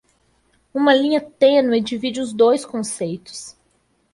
[0.73, 3.55] Uma linha tênue divide os dois conceitos